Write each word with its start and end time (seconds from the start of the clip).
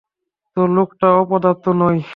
তা 0.57 0.61
লোকটা 0.75 1.07
অপদার্থ 1.21 1.63
নয়। 1.81 2.01